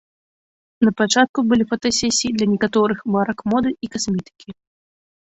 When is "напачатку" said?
0.89-1.39